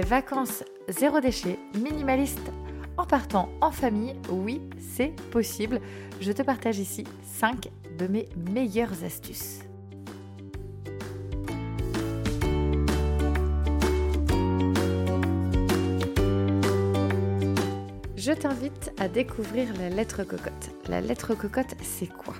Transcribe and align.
Vacances 0.00 0.64
zéro 0.88 1.20
déchet, 1.20 1.58
minimaliste, 1.74 2.52
en 2.96 3.04
partant 3.04 3.48
en 3.60 3.70
famille, 3.70 4.14
oui, 4.30 4.60
c'est 4.78 5.14
possible. 5.30 5.80
Je 6.20 6.32
te 6.32 6.42
partage 6.42 6.78
ici 6.78 7.04
5 7.22 7.68
de 7.98 8.06
mes 8.06 8.28
meilleures 8.36 9.04
astuces. 9.04 9.65
Je 18.26 18.32
t'invite 18.32 18.92
à 18.98 19.06
découvrir 19.06 19.72
la 19.78 19.88
lettre 19.88 20.24
cocotte. 20.24 20.70
La 20.88 21.00
lettre 21.00 21.36
cocotte, 21.36 21.76
c'est 21.80 22.08
quoi? 22.08 22.34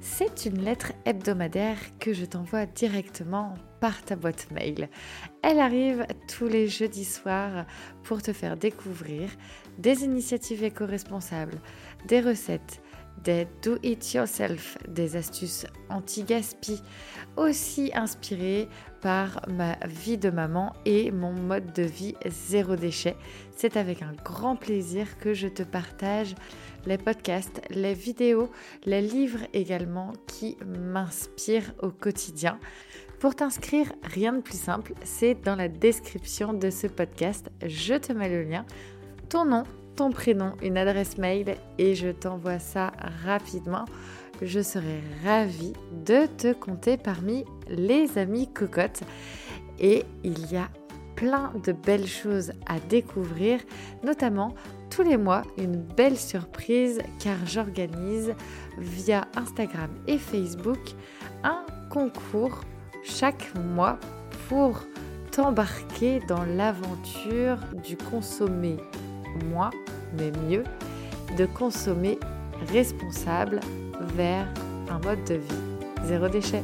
C'est 0.00 0.46
une 0.46 0.62
lettre 0.62 0.92
hebdomadaire 1.06 1.76
que 1.98 2.12
je 2.12 2.24
t'envoie 2.24 2.66
directement 2.66 3.54
par 3.80 4.00
ta 4.04 4.14
boîte 4.14 4.48
mail. 4.52 4.88
Elle 5.42 5.58
arrive 5.58 6.06
tous 6.28 6.46
les 6.46 6.68
jeudis 6.68 7.04
soirs 7.04 7.66
pour 8.04 8.22
te 8.22 8.32
faire 8.32 8.56
découvrir 8.56 9.28
des 9.76 10.04
initiatives 10.04 10.62
éco-responsables, 10.62 11.58
des 12.06 12.20
recettes, 12.20 12.80
des 13.22 13.46
do-it-yourself, 13.62 14.76
des 14.88 15.16
astuces 15.16 15.66
anti-gaspi, 15.88 16.82
aussi 17.36 17.90
inspirées 17.94 18.68
par 19.00 19.42
ma 19.48 19.76
vie 19.86 20.18
de 20.18 20.30
maman 20.30 20.72
et 20.84 21.10
mon 21.10 21.32
mode 21.32 21.72
de 21.72 21.82
vie 21.82 22.14
zéro 22.26 22.76
déchet. 22.76 23.16
C'est 23.56 23.76
avec 23.76 24.02
un 24.02 24.12
grand 24.24 24.56
plaisir 24.56 25.18
que 25.18 25.34
je 25.34 25.48
te 25.48 25.62
partage 25.62 26.34
les 26.86 26.98
podcasts, 26.98 27.62
les 27.70 27.94
vidéos, 27.94 28.50
les 28.84 29.00
livres 29.00 29.46
également 29.52 30.12
qui 30.26 30.56
m'inspirent 30.66 31.72
au 31.80 31.90
quotidien. 31.90 32.58
Pour 33.20 33.34
t'inscrire, 33.34 33.92
rien 34.02 34.34
de 34.34 34.42
plus 34.42 34.60
simple, 34.60 34.92
c'est 35.02 35.34
dans 35.34 35.56
la 35.56 35.68
description 35.68 36.52
de 36.52 36.68
ce 36.68 36.86
podcast. 36.86 37.50
Je 37.64 37.94
te 37.94 38.12
mets 38.12 38.28
le 38.28 38.42
lien. 38.42 38.66
Ton 39.30 39.46
nom, 39.46 39.64
ton 39.96 40.10
prénom, 40.10 40.52
une 40.62 40.76
adresse 40.76 41.18
mail 41.18 41.56
et 41.78 41.94
je 41.94 42.08
t'envoie 42.08 42.58
ça 42.58 42.92
rapidement. 43.24 43.84
Je 44.42 44.60
serai 44.60 45.00
ravie 45.24 45.74
de 46.04 46.26
te 46.26 46.52
compter 46.52 46.96
parmi 46.96 47.44
les 47.68 48.18
amis 48.18 48.48
cocottes. 48.52 49.02
Et 49.78 50.04
il 50.22 50.50
y 50.50 50.56
a 50.56 50.68
plein 51.16 51.52
de 51.64 51.72
belles 51.72 52.06
choses 52.06 52.52
à 52.66 52.80
découvrir, 52.80 53.60
notamment 54.02 54.54
tous 54.90 55.02
les 55.02 55.16
mois 55.16 55.42
une 55.58 55.76
belle 55.76 56.16
surprise 56.16 57.00
car 57.18 57.36
j'organise 57.46 58.34
via 58.78 59.26
Instagram 59.36 59.90
et 60.06 60.18
Facebook 60.18 60.78
un 61.42 61.64
concours 61.90 62.60
chaque 63.02 63.52
mois 63.54 63.98
pour 64.48 64.80
t'embarquer 65.30 66.20
dans 66.28 66.44
l'aventure 66.44 67.58
du 67.84 67.96
consommer 67.96 68.76
moins, 69.50 69.70
mais 70.16 70.30
mieux, 70.48 70.64
de 71.36 71.46
consommer 71.46 72.18
responsable 72.72 73.60
vers 74.14 74.46
un 74.90 74.98
mode 75.00 75.24
de 75.24 75.34
vie 75.34 75.74
zéro 76.04 76.28
déchet. 76.28 76.62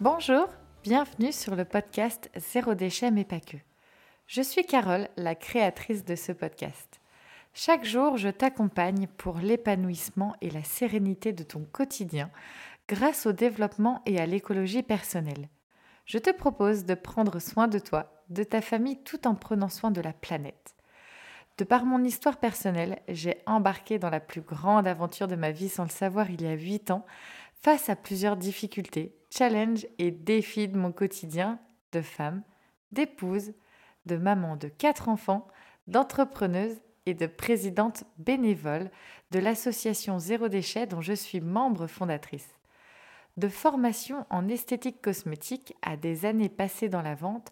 Bonjour, 0.00 0.48
bienvenue 0.82 1.32
sur 1.32 1.56
le 1.56 1.64
podcast 1.64 2.30
Zéro 2.36 2.74
déchet 2.74 3.10
mais 3.10 3.24
pas 3.24 3.40
que. 3.40 3.56
Je 4.26 4.42
suis 4.42 4.64
Carole, 4.64 5.08
la 5.16 5.34
créatrice 5.34 6.04
de 6.04 6.14
ce 6.14 6.32
podcast. 6.32 6.97
Chaque 7.60 7.84
jour, 7.84 8.16
je 8.16 8.28
t'accompagne 8.28 9.08
pour 9.16 9.38
l'épanouissement 9.38 10.36
et 10.40 10.48
la 10.48 10.62
sérénité 10.62 11.32
de 11.32 11.42
ton 11.42 11.64
quotidien 11.64 12.30
grâce 12.86 13.26
au 13.26 13.32
développement 13.32 14.00
et 14.06 14.20
à 14.20 14.26
l'écologie 14.26 14.84
personnelle. 14.84 15.48
Je 16.04 16.18
te 16.18 16.30
propose 16.30 16.84
de 16.84 16.94
prendre 16.94 17.40
soin 17.40 17.66
de 17.66 17.80
toi, 17.80 18.12
de 18.30 18.44
ta 18.44 18.60
famille, 18.60 19.02
tout 19.02 19.26
en 19.26 19.34
prenant 19.34 19.68
soin 19.68 19.90
de 19.90 20.00
la 20.00 20.12
planète. 20.12 20.76
De 21.56 21.64
par 21.64 21.84
mon 21.84 22.04
histoire 22.04 22.36
personnelle, 22.36 23.00
j'ai 23.08 23.42
embarqué 23.44 23.98
dans 23.98 24.10
la 24.10 24.20
plus 24.20 24.42
grande 24.42 24.86
aventure 24.86 25.26
de 25.26 25.34
ma 25.34 25.50
vie 25.50 25.68
sans 25.68 25.82
le 25.82 25.90
savoir 25.90 26.30
il 26.30 26.42
y 26.42 26.46
a 26.46 26.52
8 26.52 26.92
ans, 26.92 27.04
face 27.60 27.88
à 27.88 27.96
plusieurs 27.96 28.36
difficultés, 28.36 29.16
challenges 29.36 29.84
et 29.98 30.12
défis 30.12 30.68
de 30.68 30.78
mon 30.78 30.92
quotidien 30.92 31.58
de 31.90 32.02
femme, 32.02 32.44
d'épouse, 32.92 33.52
de 34.06 34.16
maman 34.16 34.54
de 34.54 34.68
quatre 34.68 35.08
enfants, 35.08 35.48
d'entrepreneuse 35.88 36.76
et 37.08 37.14
de 37.14 37.26
présidente 37.26 38.04
bénévole 38.18 38.90
de 39.30 39.38
l'association 39.38 40.18
Zéro 40.18 40.48
Déchet 40.48 40.86
dont 40.86 41.00
je 41.00 41.14
suis 41.14 41.40
membre 41.40 41.86
fondatrice. 41.86 42.48
De 43.38 43.48
formation 43.48 44.26
en 44.30 44.48
esthétique 44.48 45.00
cosmétique 45.00 45.74
à 45.80 45.96
des 45.96 46.26
années 46.26 46.48
passées 46.48 46.88
dans 46.88 47.02
la 47.02 47.14
vente, 47.14 47.50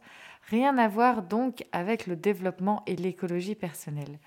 rien 0.51 0.77
à 0.77 0.89
voir 0.89 1.23
donc 1.23 1.65
avec 1.73 2.07
le 2.07 2.17
développement 2.17 2.83
et 2.87 2.97
l'écologie 2.97 3.55
personnelle. 3.55 4.19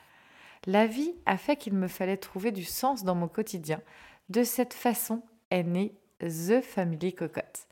La 0.65 0.87
vie 0.87 1.13
a 1.25 1.37
fait 1.37 1.57
qu'il 1.57 1.73
me 1.73 1.87
fallait 1.87 2.17
trouver 2.17 2.51
du 2.51 2.63
sens 2.63 3.03
dans 3.03 3.15
mon 3.15 3.27
quotidien. 3.27 3.81
De 4.29 4.43
cette 4.43 4.73
façon 4.73 5.21
est 5.51 5.63
née 5.63 5.93
The 6.21 6.61
Family 6.61 7.13
Cocotte. 7.13 7.67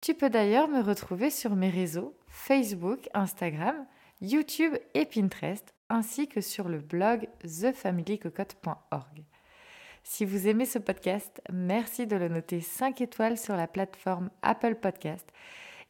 Tu 0.00 0.14
peux 0.14 0.30
d'ailleurs 0.30 0.68
me 0.68 0.80
retrouver 0.80 1.30
sur 1.30 1.56
mes 1.56 1.70
réseaux 1.70 2.14
Facebook, 2.28 3.08
Instagram, 3.14 3.86
YouTube 4.20 4.74
et 4.94 5.06
Pinterest 5.06 5.74
ainsi 5.94 6.26
que 6.28 6.40
sur 6.40 6.68
le 6.68 6.78
blog 6.78 7.28
thefamilycocotte.org. 7.40 9.24
Si 10.02 10.24
vous 10.24 10.48
aimez 10.48 10.66
ce 10.66 10.78
podcast, 10.78 11.40
merci 11.52 12.06
de 12.06 12.16
le 12.16 12.28
noter 12.28 12.60
5 12.60 13.00
étoiles 13.00 13.38
sur 13.38 13.56
la 13.56 13.66
plateforme 13.66 14.30
Apple 14.42 14.74
Podcast. 14.74 15.26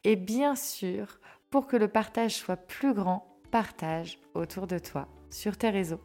Et 0.03 0.15
bien 0.15 0.55
sûr, 0.55 1.19
pour 1.49 1.67
que 1.67 1.75
le 1.75 1.87
partage 1.87 2.35
soit 2.35 2.55
plus 2.55 2.93
grand, 2.93 3.27
partage 3.51 4.19
autour 4.35 4.67
de 4.67 4.77
toi, 4.77 5.07
sur 5.29 5.57
tes 5.57 5.69
réseaux. 5.69 6.01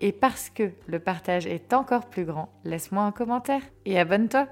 Et 0.00 0.12
parce 0.12 0.48
que 0.48 0.72
le 0.86 0.98
partage 0.98 1.46
est 1.46 1.74
encore 1.74 2.08
plus 2.08 2.24
grand, 2.24 2.48
laisse-moi 2.64 3.02
un 3.02 3.12
commentaire 3.12 3.62
et 3.84 3.98
abonne-toi. 3.98 4.48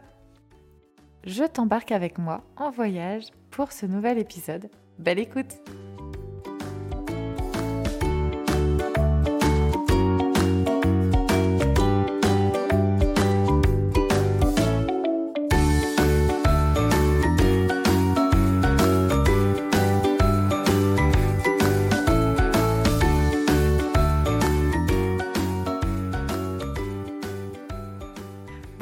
Je 1.25 1.45
t'embarque 1.45 1.91
avec 1.91 2.19
moi 2.19 2.45
en 2.57 2.71
voyage 2.71 3.25
pour 3.51 3.73
ce 3.73 3.87
nouvel 3.87 4.19
épisode. 4.19 4.71
Belle 4.99 5.19
écoute 5.19 5.59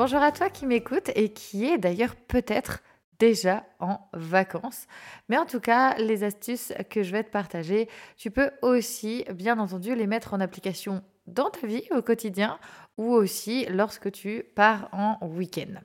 Bonjour 0.09 0.23
à 0.23 0.31
toi 0.31 0.51
qui 0.51 0.67
m'écoute 0.67 1.11
et 1.17 1.33
qui 1.33 1.65
est 1.65 1.79
d'ailleurs 1.79 2.15
peut-être 2.15 2.85
déjà 3.19 3.65
en 3.81 3.99
vacances. 4.13 4.87
Mais 5.29 5.37
en 5.37 5.47
tout 5.47 5.59
cas, 5.59 5.97
les 5.97 6.23
astuces 6.23 6.73
que 6.91 7.03
je 7.03 7.11
vais 7.11 7.25
te 7.25 7.31
partager, 7.31 7.89
tu 8.17 8.31
peux 8.31 8.53
aussi, 8.63 9.25
bien 9.35 9.59
entendu, 9.59 9.97
les 9.97 10.07
mettre 10.07 10.33
en 10.33 10.39
application 10.39 11.03
dans 11.27 11.51
ta 11.51 11.67
vie 11.67 11.83
au 11.91 12.03
quotidien 12.03 12.61
ou 12.97 13.15
aussi 13.15 13.67
lorsque 13.69 14.13
tu 14.13 14.45
pars 14.55 14.89
en 14.93 15.19
week-end. 15.27 15.81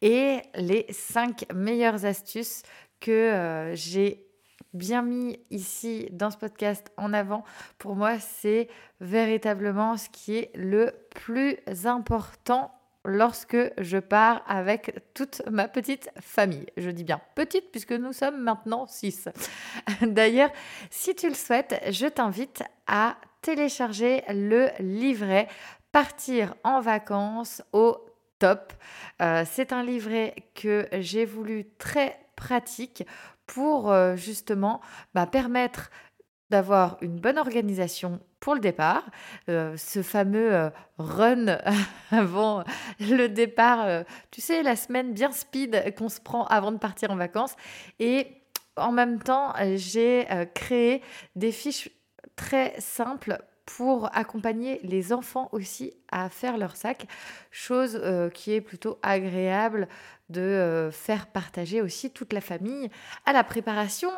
Et 0.00 0.42
les 0.54 0.86
cinq 0.90 1.44
meilleures 1.52 2.04
astuces 2.04 2.62
que 3.00 3.10
euh, 3.10 3.74
j'ai 3.74 4.28
bien 4.74 5.02
mis 5.02 5.40
ici 5.50 6.06
dans 6.12 6.30
ce 6.30 6.36
podcast 6.36 6.92
en 6.96 7.12
avant, 7.12 7.42
pour 7.78 7.96
moi, 7.96 8.20
c'est 8.20 8.68
véritablement 9.00 9.96
ce 9.96 10.08
qui 10.08 10.36
est 10.36 10.52
le 10.54 10.92
plus 11.10 11.56
important 11.84 12.70
lorsque 13.06 13.56
je 13.78 13.98
pars 13.98 14.42
avec 14.46 15.00
toute 15.14 15.42
ma 15.50 15.68
petite 15.68 16.10
famille. 16.20 16.66
Je 16.76 16.90
dis 16.90 17.04
bien 17.04 17.20
petite 17.34 17.70
puisque 17.70 17.92
nous 17.92 18.12
sommes 18.12 18.42
maintenant 18.42 18.86
six. 18.86 19.28
D'ailleurs, 20.02 20.50
si 20.90 21.14
tu 21.14 21.28
le 21.28 21.34
souhaites, 21.34 21.80
je 21.90 22.06
t'invite 22.06 22.62
à 22.86 23.16
télécharger 23.42 24.22
le 24.28 24.68
livret 24.80 25.48
Partir 25.92 26.54
en 26.62 26.80
vacances 26.80 27.62
au 27.72 27.96
top. 28.38 28.72
Euh, 29.22 29.44
c'est 29.50 29.72
un 29.72 29.82
livret 29.82 30.34
que 30.54 30.88
j'ai 30.92 31.24
voulu 31.24 31.64
très 31.78 32.18
pratique 32.36 33.06
pour 33.46 33.90
euh, 33.90 34.16
justement 34.16 34.80
bah, 35.14 35.26
permettre 35.26 35.90
d'avoir 36.50 36.98
une 37.00 37.18
bonne 37.18 37.38
organisation 37.38 38.20
pour 38.46 38.54
le 38.54 38.60
départ, 38.60 39.02
euh, 39.48 39.76
ce 39.76 40.02
fameux 40.02 40.54
euh, 40.54 40.70
run 40.98 41.58
avant 42.12 42.62
le 43.00 43.26
départ, 43.26 43.84
euh, 43.84 44.04
tu 44.30 44.40
sais, 44.40 44.62
la 44.62 44.76
semaine 44.76 45.12
bien 45.12 45.32
speed 45.32 45.92
qu'on 45.98 46.08
se 46.08 46.20
prend 46.20 46.46
avant 46.46 46.70
de 46.70 46.76
partir 46.76 47.10
en 47.10 47.16
vacances. 47.16 47.56
Et 47.98 48.28
en 48.76 48.92
même 48.92 49.20
temps, 49.20 49.52
j'ai 49.74 50.28
créé 50.54 51.02
des 51.34 51.50
fiches 51.50 51.90
très 52.36 52.78
simples 52.78 53.42
pour 53.64 54.16
accompagner 54.16 54.78
les 54.84 55.12
enfants 55.12 55.48
aussi 55.50 55.94
à 56.12 56.28
faire 56.28 56.56
leur 56.56 56.76
sac, 56.76 57.08
chose 57.50 58.00
qui 58.32 58.52
est 58.52 58.60
plutôt 58.60 59.00
agréable 59.02 59.88
de 60.28 60.88
faire 60.92 61.26
partager 61.26 61.82
aussi 61.82 62.12
toute 62.12 62.32
la 62.32 62.40
famille 62.40 62.90
à 63.24 63.32
la 63.32 63.42
préparation 63.42 64.10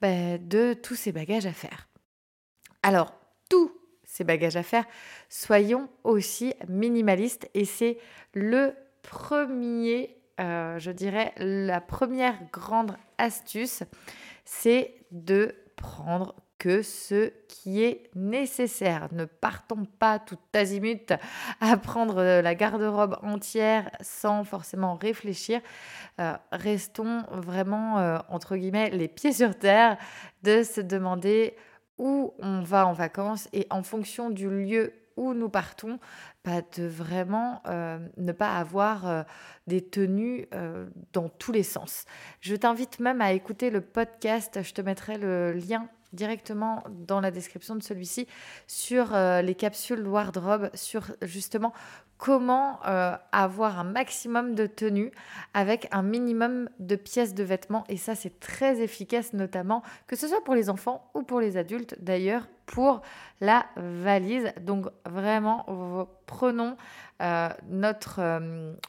bah, 0.00 0.38
de 0.38 0.74
tous 0.74 0.96
ces 0.96 1.12
bagages 1.12 1.46
à 1.46 1.52
faire. 1.52 1.86
Alors, 2.82 3.12
tous 3.48 3.72
ces 4.04 4.24
bagages 4.24 4.56
à 4.56 4.62
faire, 4.62 4.84
soyons 5.28 5.88
aussi 6.04 6.54
minimalistes 6.68 7.50
et 7.54 7.64
c'est 7.64 7.98
le 8.34 8.72
premier, 9.02 10.16
euh, 10.40 10.78
je 10.78 10.90
dirais, 10.90 11.32
la 11.38 11.80
première 11.80 12.38
grande 12.52 12.96
astuce, 13.18 13.82
c'est 14.44 14.94
de 15.10 15.54
prendre 15.76 16.34
que 16.58 16.82
ce 16.82 17.32
qui 17.48 17.82
est 17.82 18.10
nécessaire. 18.14 19.08
Ne 19.12 19.26
partons 19.26 19.84
pas 19.84 20.18
tout 20.18 20.38
azimut 20.54 21.12
à 21.60 21.76
prendre 21.76 22.40
la 22.40 22.54
garde-robe 22.54 23.18
entière 23.22 23.90
sans 24.00 24.44
forcément 24.44 24.94
réfléchir. 24.94 25.60
Euh, 26.20 26.32
restons 26.52 27.22
vraiment, 27.30 27.98
euh, 27.98 28.18
entre 28.28 28.56
guillemets, 28.56 28.90
les 28.90 29.08
pieds 29.08 29.32
sur 29.32 29.56
terre, 29.58 29.98
de 30.42 30.62
se 30.62 30.80
demander 30.80 31.54
où 31.98 32.34
on 32.38 32.60
va 32.60 32.86
en 32.86 32.92
vacances 32.92 33.48
et 33.52 33.66
en 33.70 33.82
fonction 33.82 34.30
du 34.30 34.48
lieu 34.50 34.92
où 35.16 35.32
nous 35.32 35.48
partons, 35.48 35.98
bah, 36.44 36.60
de 36.76 36.86
vraiment 36.86 37.62
euh, 37.66 37.98
ne 38.18 38.32
pas 38.32 38.58
avoir 38.58 39.24
des 39.66 39.80
tenues 39.80 40.46
dans 41.14 41.30
tous 41.30 41.52
les 41.52 41.62
sens. 41.62 42.04
Je 42.40 42.54
t'invite 42.54 43.00
même 43.00 43.22
à 43.22 43.32
écouter 43.32 43.70
le 43.70 43.80
podcast, 43.80 44.62
je 44.62 44.74
te 44.74 44.82
mettrai 44.82 45.16
le 45.16 45.52
lien 45.52 45.88
directement 46.12 46.84
dans 46.90 47.20
la 47.20 47.30
description 47.30 47.76
de 47.76 47.82
celui-ci 47.82 48.26
sur 48.66 49.14
euh, 49.14 49.42
les 49.42 49.54
capsules 49.54 50.06
wardrobe, 50.06 50.70
sur 50.74 51.12
justement 51.22 51.72
comment 52.18 52.78
euh, 52.86 53.14
avoir 53.32 53.78
un 53.78 53.84
maximum 53.84 54.54
de 54.54 54.66
tenues 54.66 55.10
avec 55.54 55.86
un 55.92 56.02
minimum 56.02 56.68
de 56.78 56.96
pièces 56.96 57.34
de 57.34 57.44
vêtements. 57.44 57.84
Et 57.88 57.96
ça, 57.96 58.14
c'est 58.14 58.40
très 58.40 58.80
efficace, 58.80 59.32
notamment 59.32 59.82
que 60.06 60.16
ce 60.16 60.26
soit 60.28 60.42
pour 60.42 60.54
les 60.54 60.70
enfants 60.70 61.10
ou 61.14 61.22
pour 61.22 61.40
les 61.40 61.56
adultes, 61.56 61.96
d'ailleurs, 62.00 62.48
pour 62.64 63.02
la 63.40 63.66
valise. 63.76 64.52
Donc 64.62 64.86
vraiment, 65.04 66.08
prenons 66.26 66.76
euh, 67.22 67.48
notre 67.68 68.40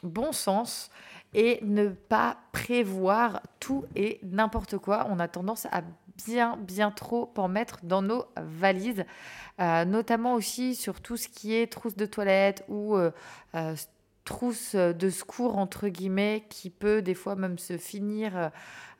bon 0.02 0.32
sens 0.32 0.90
et 1.34 1.58
ne 1.62 1.88
pas 1.88 2.38
prévoir 2.52 3.42
tout 3.60 3.84
et 3.94 4.20
n'importe 4.22 4.78
quoi. 4.78 5.06
On 5.10 5.18
a 5.18 5.28
tendance 5.28 5.66
à 5.66 5.82
bien, 6.26 6.56
bien 6.56 6.90
trop 6.90 7.32
en 7.36 7.48
mettre 7.48 7.78
dans 7.82 8.02
nos 8.02 8.24
valises, 8.36 9.04
euh, 9.60 9.84
notamment 9.84 10.34
aussi 10.34 10.74
sur 10.74 11.00
tout 11.00 11.16
ce 11.16 11.28
qui 11.28 11.54
est 11.54 11.66
trousse 11.66 11.96
de 11.96 12.06
toilette 12.06 12.64
ou 12.68 12.96
euh, 12.96 13.10
euh, 13.54 13.74
trousse 14.24 14.74
de 14.74 15.10
secours, 15.10 15.56
entre 15.56 15.88
guillemets, 15.88 16.44
qui 16.48 16.70
peut 16.70 17.02
des 17.02 17.14
fois 17.14 17.34
même 17.34 17.58
se 17.58 17.78
finir 17.78 18.50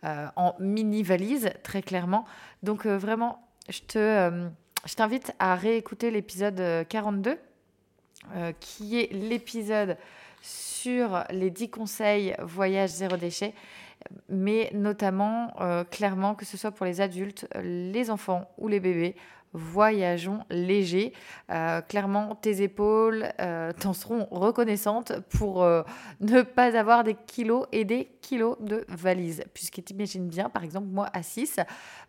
en 0.03 0.55
mini-valise, 0.59 1.51
très 1.63 1.83
clairement. 1.83 2.25
Donc 2.63 2.87
vraiment, 2.87 3.47
je 3.69 3.81
te... 3.81 4.49
je 4.87 4.95
t'invite 4.95 5.35
à 5.39 5.55
réécouter 5.55 6.11
l'épisode 6.11 6.87
42, 6.89 7.37
qui 8.61 8.99
est 9.01 9.13
l'épisode 9.13 9.99
sur 10.41 11.25
les 11.29 11.51
10 11.51 11.69
conseils 11.69 12.35
voyage 12.41 12.91
zéro 12.91 13.19
déchet 13.19 13.53
mais 14.29 14.71
notamment, 14.75 15.55
euh, 15.61 15.85
clairement, 15.85 16.35
que 16.35 16.45
ce 16.45 16.57
soit 16.57 16.71
pour 16.71 16.87
les 16.87 17.01
adultes, 17.01 17.47
les 17.63 18.11
enfants 18.11 18.51
ou 18.59 18.69
les 18.69 18.81
bébés, 18.81 19.17
voyageons 19.55 20.41
léger. 20.51 21.15
Euh, 21.51 21.81
clairement, 21.81 22.35
tes 22.35 22.63
épaules 22.63 23.29
euh, 23.41 23.73
t'en 23.73 23.95
seront 23.95 24.27
reconnaissantes 24.31 25.13
pour 25.31 25.65
ne 26.21 26.43
pas 26.43 26.77
avoir 26.77 27.03
des 27.03 27.15
kilos 27.15 27.67
et 27.73 27.85
des 27.85 28.11
kilos 28.21 28.57
de 28.61 28.85
valises. 28.89 29.43
Puisque 29.55 29.83
tu 29.83 29.95
imagines 29.95 30.29
bien, 30.29 30.51
par 30.51 30.65
exemple, 30.65 30.89
moi 30.89 31.09
à 31.15 31.23
6, 31.23 31.61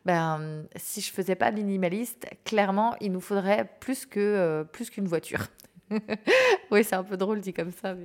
ben, 0.05 0.65
si 0.75 0.99
je 0.99 1.11
faisais 1.11 1.35
pas 1.35 1.51
minimaliste, 1.51 2.27
clairement, 2.43 2.95
il 2.99 3.13
nous 3.13 3.21
faudrait 3.21 3.69
plus 3.79 4.05
que 4.05 4.63
plus 4.71 4.89
qu'une 4.89 5.07
voiture. 5.07 5.47
oui, 6.71 6.83
c'est 6.83 6.95
un 6.95 7.03
peu 7.03 7.17
drôle 7.17 7.39
dit 7.41 7.53
comme 7.53 7.71
ça. 7.71 7.95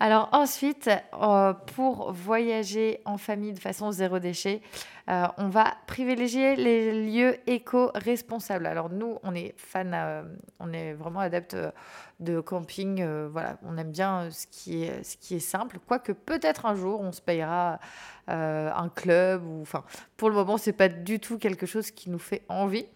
Alors 0.00 0.28
ensuite, 0.32 0.90
euh, 1.14 1.52
pour 1.74 2.12
voyager 2.12 3.00
en 3.04 3.18
famille 3.18 3.52
de 3.52 3.58
façon 3.58 3.90
zéro 3.90 4.18
déchet, 4.18 4.60
euh, 5.08 5.26
on 5.38 5.48
va 5.48 5.74
privilégier 5.86 6.56
les 6.56 6.92
lieux 7.10 7.36
éco-responsables. 7.46 8.66
Alors 8.66 8.90
nous, 8.90 9.18
on 9.22 9.34
est 9.34 9.54
fan, 9.56 9.92
euh, 9.94 10.22
on 10.60 10.72
est 10.72 10.92
vraiment 10.94 11.20
adepte 11.20 11.56
de 12.20 12.40
camping. 12.40 13.04
voilà, 13.26 13.58
on 13.62 13.76
aime 13.78 13.92
bien 13.92 14.30
ce 14.30 14.46
qui 14.46 14.84
est, 14.84 15.38
simple. 15.38 15.78
Quoique 15.86 16.12
peut-être 16.12 16.66
un 16.66 16.74
jour, 16.74 17.00
on 17.00 17.12
se 17.12 17.20
payera 17.20 17.78
un 18.26 18.88
club. 18.94 19.44
Ou, 19.44 19.64
pour 20.16 20.28
le 20.28 20.34
moment, 20.34 20.56
c'est 20.56 20.72
pas 20.72 20.88
du 20.88 21.20
tout 21.20 21.38
quelque 21.38 21.66
chose 21.66 21.90
qui 21.90 22.10
nous 22.10 22.18
fait 22.18 22.42
envie. 22.48 22.86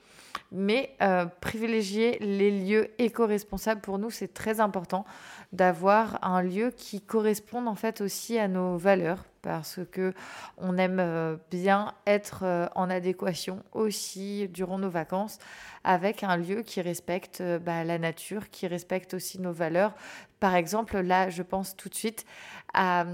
Mais 0.52 0.96
euh, 1.00 1.26
privilégier 1.40 2.18
les 2.20 2.50
lieux 2.50 2.90
éco-responsables, 2.98 3.80
pour 3.80 3.98
nous, 3.98 4.10
c'est 4.10 4.32
très 4.32 4.60
important 4.60 5.04
d'avoir 5.52 6.18
un 6.22 6.42
lieu 6.42 6.70
qui 6.70 7.00
corresponde 7.00 7.68
en 7.68 7.74
fait 7.74 8.00
aussi 8.00 8.38
à 8.38 8.48
nos 8.48 8.76
valeurs 8.76 9.24
parce 9.42 9.80
que 9.90 10.12
on 10.58 10.76
aime 10.76 10.98
euh, 11.00 11.36
bien 11.50 11.94
être 12.06 12.40
euh, 12.44 12.66
en 12.74 12.90
adéquation 12.90 13.62
aussi 13.72 14.48
durant 14.48 14.78
nos 14.78 14.90
vacances 14.90 15.38
avec 15.82 16.22
un 16.22 16.36
lieu 16.36 16.62
qui 16.62 16.80
respecte 16.80 17.42
bah, 17.64 17.84
la 17.84 17.98
nature, 17.98 18.50
qui 18.50 18.66
respecte 18.66 19.14
aussi 19.14 19.40
nos 19.40 19.52
valeurs. 19.52 19.94
Par 20.40 20.54
exemple, 20.54 21.00
là, 21.00 21.30
je 21.30 21.42
pense 21.42 21.76
tout 21.76 21.88
de 21.88 21.94
suite 21.94 22.26
à 22.74 23.06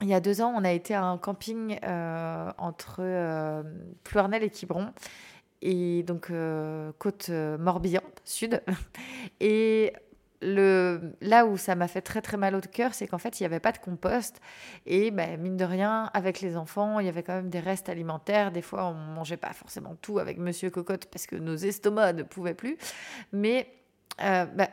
il 0.00 0.08
y 0.08 0.14
a 0.14 0.20
deux 0.20 0.42
ans, 0.42 0.52
on 0.54 0.64
a 0.64 0.72
été 0.72 0.92
à 0.94 1.04
un 1.04 1.16
camping 1.16 1.78
entre 2.58 2.96
euh, 2.98 3.62
et 4.42 4.50
Quiberon 4.50 4.92
et 5.64 6.02
donc 6.02 6.30
euh, 6.30 6.92
côte 6.98 7.28
euh, 7.30 7.58
Morbihan 7.58 8.02
sud. 8.24 8.62
Et 9.40 9.94
le, 10.42 11.14
là 11.22 11.46
où 11.46 11.56
ça 11.56 11.74
m'a 11.74 11.88
fait 11.88 12.02
très 12.02 12.20
très 12.20 12.36
mal 12.36 12.54
au 12.54 12.60
cœur, 12.60 12.92
c'est 12.92 13.06
qu'en 13.06 13.16
fait, 13.16 13.40
il 13.40 13.42
n'y 13.42 13.46
avait 13.46 13.60
pas 13.60 13.72
de 13.72 13.78
compost. 13.78 14.40
Et 14.84 15.10
ben, 15.10 15.40
mine 15.40 15.56
de 15.56 15.64
rien, 15.64 16.10
avec 16.12 16.42
les 16.42 16.58
enfants, 16.58 17.00
il 17.00 17.06
y 17.06 17.08
avait 17.08 17.22
quand 17.22 17.34
même 17.34 17.48
des 17.48 17.60
restes 17.60 17.88
alimentaires. 17.88 18.52
Des 18.52 18.60
fois, 18.60 18.84
on 18.86 18.94
ne 18.94 19.14
mangeait 19.14 19.38
pas 19.38 19.54
forcément 19.54 19.96
tout 20.02 20.18
avec 20.18 20.38
Monsieur 20.38 20.68
Cocotte 20.68 21.06
parce 21.06 21.26
que 21.26 21.36
nos 21.36 21.56
estomacs 21.56 22.14
ne 22.14 22.22
pouvaient 22.24 22.54
plus. 22.54 22.76
Mais 23.32 23.66
euh, 24.20 24.44
ben, 24.44 24.68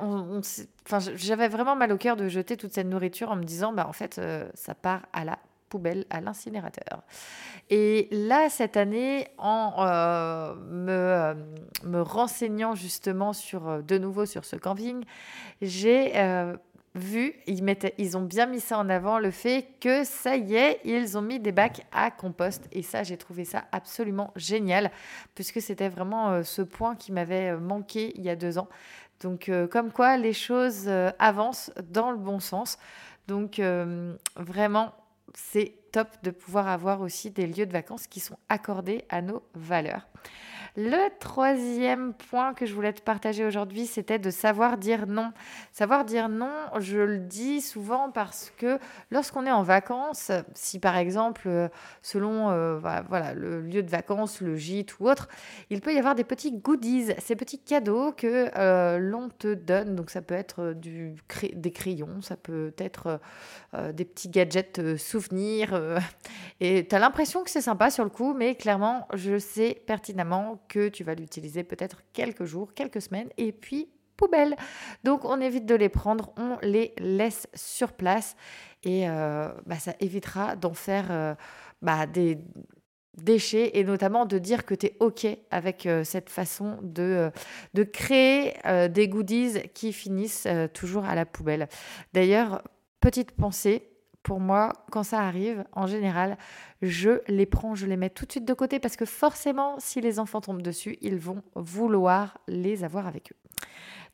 j'avais 1.15 1.47
vraiment 1.47 1.77
mal 1.77 1.93
au 1.93 1.97
cœur 1.97 2.17
de 2.17 2.27
jeter 2.27 2.57
toute 2.57 2.73
cette 2.73 2.87
nourriture 2.87 3.31
en 3.31 3.37
me 3.37 3.45
disant, 3.45 3.71
bah, 3.71 3.87
en 3.87 3.93
fait, 3.93 4.19
ça 4.55 4.75
part 4.75 5.07
à 5.13 5.23
la 5.23 5.39
poubelle 5.71 6.05
à 6.09 6.19
l'incinérateur. 6.19 7.01
Et 7.69 8.09
là, 8.11 8.49
cette 8.49 8.75
année, 8.75 9.29
en 9.37 9.73
euh, 9.79 10.53
me, 10.69 10.91
euh, 10.91 11.33
me, 11.85 12.01
renseignant 12.01 12.75
justement 12.75 13.31
sur, 13.31 13.67
euh, 13.67 13.81
de 13.81 13.97
nouveau 13.97 14.25
sur 14.25 14.43
ce 14.43 14.57
camping, 14.57 15.03
j'ai 15.61 16.11
vu, 16.93 17.35
ils 17.47 18.17
ont 18.17 18.21
bien 18.21 18.47
mis 18.47 18.59
ça 18.59 18.77
en 18.77 18.89
avant, 18.89 19.17
le 19.17 19.31
fait 19.31 19.65
que 19.79 20.03
ça 20.03 20.35
y 20.35 20.55
est, 20.55 20.81
ils 20.83 21.17
ont 21.17 21.21
mis 21.21 21.39
des 21.39 21.53
bacs 21.53 21.85
à 21.93 22.11
compost. 22.11 22.67
Et 22.73 22.83
ça, 22.83 23.03
j'ai 23.03 23.15
trouvé 23.15 23.45
ça 23.45 23.63
absolument 23.71 24.33
génial, 24.35 24.91
puisque 25.33 25.61
c'était 25.61 25.87
vraiment 25.87 26.43
ce 26.43 26.61
point 26.61 26.97
qui 26.97 27.13
m'avait 27.13 27.55
manqué 27.55 28.11
il 28.17 28.23
y 28.23 28.29
a 28.29 28.35
deux 28.35 28.57
ans. 28.57 28.67
Donc, 29.21 29.49
comme 29.71 29.93
quoi, 29.93 30.17
les 30.17 30.33
choses 30.33 30.89
avancent 31.17 31.71
dans 31.89 32.11
le 32.11 32.17
bon 32.17 32.41
sens. 32.41 32.77
Donc, 33.29 33.61
vraiment, 34.35 34.91
c'est 35.35 35.75
top 35.91 36.07
de 36.23 36.31
pouvoir 36.31 36.67
avoir 36.67 37.01
aussi 37.01 37.31
des 37.31 37.47
lieux 37.47 37.65
de 37.65 37.71
vacances 37.71 38.07
qui 38.07 38.19
sont 38.19 38.37
accordés 38.49 39.05
à 39.09 39.21
nos 39.21 39.43
valeurs. 39.53 40.07
Le 40.77 41.09
troisième 41.19 42.13
point 42.13 42.53
que 42.53 42.65
je 42.65 42.73
voulais 42.73 42.93
te 42.93 43.01
partager 43.01 43.43
aujourd'hui, 43.43 43.85
c'était 43.85 44.19
de 44.19 44.29
savoir 44.29 44.77
dire 44.77 45.05
non. 45.05 45.33
Savoir 45.73 46.05
dire 46.05 46.29
non, 46.29 46.53
je 46.79 46.97
le 46.97 47.17
dis 47.17 47.59
souvent 47.59 48.09
parce 48.09 48.53
que 48.57 48.79
lorsqu'on 49.09 49.45
est 49.45 49.51
en 49.51 49.63
vacances, 49.63 50.31
si 50.53 50.79
par 50.79 50.95
exemple, 50.95 51.41
euh, 51.47 51.67
selon 52.01 52.51
euh, 52.51 52.79
voilà, 52.79 53.33
le 53.33 53.61
lieu 53.61 53.83
de 53.83 53.89
vacances, 53.89 54.39
le 54.39 54.55
gîte 54.55 54.97
ou 54.99 55.09
autre, 55.09 55.27
il 55.69 55.81
peut 55.81 55.93
y 55.93 55.97
avoir 55.97 56.15
des 56.15 56.23
petits 56.23 56.53
goodies, 56.53 57.07
ces 57.17 57.35
petits 57.35 57.59
cadeaux 57.59 58.13
que 58.13 58.49
euh, 58.55 58.97
l'on 58.97 59.27
te 59.27 59.53
donne. 59.53 59.97
Donc 59.97 60.09
ça 60.09 60.21
peut 60.21 60.35
être 60.35 60.71
du, 60.71 61.15
des 61.53 61.71
crayons, 61.71 62.21
ça 62.21 62.37
peut 62.37 62.73
être 62.77 63.19
des 63.93 64.05
petits 64.05 64.29
gadgets 64.29 64.97
souvenirs. 64.97 65.99
et 66.61 66.87
tu 66.87 66.95
as 66.95 66.99
l'impression 66.99 67.43
que 67.43 67.49
c'est 67.49 67.61
sympa 67.61 67.89
sur 67.89 68.05
le 68.05 68.09
coup, 68.09 68.33
mais 68.33 68.55
clairement, 68.55 69.07
je 69.13 69.37
sais 69.37 69.81
pertinemment 69.85 70.60
que 70.67 70.89
tu 70.89 71.03
vas 71.03 71.15
l'utiliser 71.15 71.63
peut-être 71.63 72.01
quelques 72.13 72.45
jours, 72.45 72.73
quelques 72.73 73.01
semaines, 73.01 73.29
et 73.37 73.51
puis 73.51 73.89
poubelle. 74.17 74.55
Donc 75.03 75.25
on 75.25 75.41
évite 75.41 75.65
de 75.65 75.75
les 75.75 75.89
prendre, 75.89 76.33
on 76.37 76.57
les 76.61 76.93
laisse 76.99 77.47
sur 77.53 77.93
place 77.93 78.35
et 78.83 79.09
euh, 79.09 79.49
bah, 79.65 79.79
ça 79.79 79.93
évitera 79.99 80.55
d'en 80.55 80.73
faire 80.73 81.07
euh, 81.09 81.35
bah, 81.81 82.05
des, 82.05 82.37
déchets 83.17 83.77
et 83.77 83.83
notamment 83.83 84.25
de 84.25 84.37
dire 84.37 84.65
que 84.65 84.73
tu 84.73 84.85
es 84.85 84.97
OK 85.01 85.27
avec 85.51 85.87
cette 86.05 86.29
façon 86.29 86.79
de 86.81 87.31
créer 87.83 88.53
des 88.89 89.09
goodies 89.09 89.69
qui 89.73 89.91
finissent 89.91 90.47
toujours 90.73 91.03
à 91.03 91.13
la 91.13 91.25
poubelle. 91.25 91.67
D'ailleurs, 92.13 92.63
petite 93.01 93.31
pensée, 93.31 93.90
pour 94.23 94.39
moi, 94.39 94.73
quand 94.91 95.03
ça 95.03 95.21
arrive, 95.21 95.63
en 95.71 95.87
général, 95.87 96.37
je 96.81 97.21
les 97.27 97.45
prends, 97.45 97.75
je 97.75 97.85
les 97.85 97.97
mets 97.97 98.09
tout 98.09 98.25
de 98.25 98.31
suite 98.31 98.45
de 98.45 98.53
côté 98.53 98.79
parce 98.79 98.95
que 98.95 99.05
forcément, 99.05 99.75
si 99.79 100.01
les 100.01 100.19
enfants 100.19 100.41
tombent 100.41 100.61
dessus, 100.61 100.97
ils 101.01 101.17
vont 101.17 101.41
vouloir 101.55 102.37
les 102.47 102.83
avoir 102.83 103.07
avec 103.07 103.31
eux. 103.31 103.35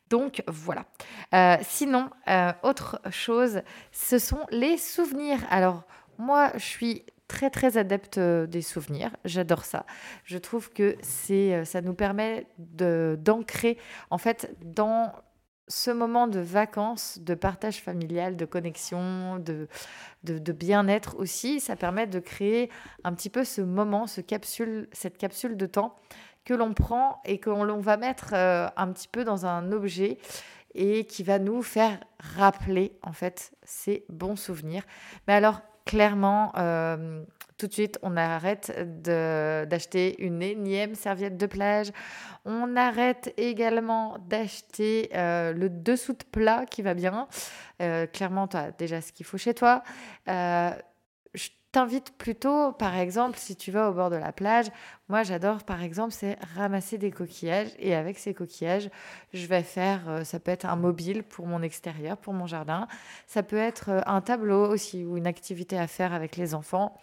Donc 0.08 0.42
voilà. 0.46 0.86
Euh, 1.34 1.56
sinon, 1.62 2.08
euh, 2.28 2.52
autre 2.62 3.00
chose, 3.10 3.62
ce 3.92 4.18
sont 4.18 4.46
les 4.50 4.78
souvenirs. 4.78 5.40
Alors 5.50 5.84
moi, 6.16 6.50
je 6.54 6.64
suis 6.64 7.04
très 7.28 7.50
très 7.50 7.76
adepte 7.76 8.16
euh, 8.16 8.46
des 8.46 8.62
souvenirs. 8.62 9.10
J'adore 9.26 9.64
ça. 9.64 9.84
Je 10.24 10.38
trouve 10.38 10.70
que 10.70 10.96
c'est, 11.02 11.64
ça 11.64 11.82
nous 11.82 11.94
permet 11.94 12.46
d'ancrer 12.58 13.76
en 14.10 14.18
fait 14.18 14.54
dans 14.62 15.12
ce 15.68 15.90
moment 15.90 16.26
de 16.26 16.40
vacances, 16.40 17.18
de 17.20 17.34
partage 17.34 17.82
familial, 17.82 18.36
de 18.36 18.44
connexion, 18.44 19.38
de, 19.38 19.68
de, 20.24 20.52
bien-être 20.52 21.16
aussi, 21.18 21.60
ça 21.60 21.76
permet 21.76 22.06
de 22.06 22.18
créer 22.18 22.70
un 23.04 23.12
petit 23.12 23.30
peu 23.30 23.44
ce 23.44 23.60
moment, 23.60 24.06
cette 24.06 24.26
capsule 24.26 25.56
de 25.56 25.66
temps 25.66 25.94
que 26.44 26.54
l'on 26.54 26.72
prend 26.72 27.20
et 27.24 27.38
que 27.38 27.50
l'on 27.50 27.80
va 27.80 27.98
mettre 27.98 28.30
euh, 28.32 28.68
un 28.76 28.92
petit 28.92 29.08
peu 29.08 29.24
dans 29.24 29.44
un 29.44 29.70
objet 29.70 30.18
et 30.74 31.04
qui 31.04 31.22
va 31.22 31.38
nous 31.38 31.62
faire 31.62 31.98
rappeler 32.18 32.96
en 33.02 33.12
fait 33.12 33.52
ces 33.62 34.04
bons 34.08 34.36
souvenirs. 34.36 34.82
Mais 35.26 35.34
alors 35.34 35.60
clairement, 35.84 36.52
euh, 36.56 37.22
tout 37.58 37.66
de 37.66 37.72
suite, 37.72 37.98
on 38.02 38.16
arrête 38.16 38.72
d'acheter 39.02 40.24
une 40.24 40.42
énième 40.42 40.94
serviette 40.94 41.36
de 41.36 41.46
plage. 41.46 41.90
On 42.44 42.76
arrête 42.76 43.34
également 43.36 44.16
d'acheter 44.28 45.10
euh, 45.14 45.52
le 45.52 45.68
dessous 45.68 46.12
de 46.12 46.24
plat 46.30 46.66
qui 46.66 46.82
va 46.82 46.94
bien. 46.94 47.26
Euh, 47.82 48.06
clairement, 48.06 48.46
tu 48.46 48.56
as 48.56 48.70
déjà 48.70 49.00
ce 49.00 49.12
qu'il 49.12 49.26
faut 49.26 49.38
chez 49.38 49.54
toi. 49.54 49.82
Euh, 50.28 50.70
je 51.34 51.48
t'invite 51.72 52.16
plutôt, 52.16 52.72
par 52.72 52.96
exemple, 52.96 53.36
si 53.36 53.56
tu 53.56 53.72
vas 53.72 53.90
au 53.90 53.92
bord 53.92 54.10
de 54.10 54.16
la 54.16 54.30
plage, 54.30 54.66
moi 55.08 55.24
j'adore, 55.24 55.64
par 55.64 55.82
exemple, 55.82 56.12
c'est 56.12 56.38
ramasser 56.54 56.96
des 56.96 57.10
coquillages. 57.10 57.70
Et 57.80 57.96
avec 57.96 58.18
ces 58.18 58.34
coquillages, 58.34 58.88
je 59.34 59.46
vais 59.46 59.64
faire, 59.64 60.24
ça 60.24 60.38
peut 60.38 60.52
être 60.52 60.64
un 60.64 60.76
mobile 60.76 61.24
pour 61.24 61.48
mon 61.48 61.62
extérieur, 61.62 62.18
pour 62.18 62.34
mon 62.34 62.46
jardin. 62.46 62.86
Ça 63.26 63.42
peut 63.42 63.58
être 63.58 64.00
un 64.06 64.20
tableau 64.20 64.70
aussi 64.70 65.04
ou 65.04 65.16
une 65.16 65.26
activité 65.26 65.76
à 65.76 65.88
faire 65.88 66.14
avec 66.14 66.36
les 66.36 66.54
enfants. 66.54 66.96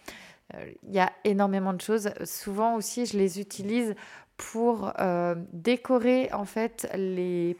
Il 0.54 0.94
y 0.94 1.00
a 1.00 1.12
énormément 1.24 1.72
de 1.72 1.80
choses. 1.80 2.10
Souvent 2.24 2.76
aussi, 2.76 3.06
je 3.06 3.18
les 3.18 3.40
utilise 3.40 3.94
pour 4.36 4.92
euh, 5.00 5.34
décorer 5.52 6.30
en 6.32 6.44
fait 6.44 6.88
les 6.94 7.56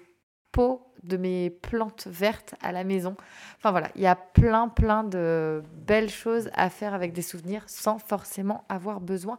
pots 0.52 0.82
de 1.02 1.16
mes 1.16 1.50
plantes 1.50 2.06
vertes 2.10 2.54
à 2.62 2.72
la 2.72 2.84
maison. 2.84 3.16
Enfin 3.58 3.70
voilà, 3.70 3.88
il 3.94 4.02
y 4.02 4.06
a 4.06 4.16
plein 4.16 4.68
plein 4.68 5.04
de 5.04 5.62
belles 5.86 6.10
choses 6.10 6.50
à 6.54 6.68
faire 6.68 6.94
avec 6.94 7.12
des 7.12 7.22
souvenirs 7.22 7.62
sans 7.66 7.98
forcément 7.98 8.64
avoir 8.68 9.00
besoin 9.00 9.38